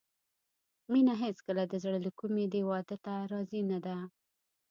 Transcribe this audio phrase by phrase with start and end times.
[0.91, 3.97] مينه هېڅکله د زړه له کومې دې واده ته راضي نه ده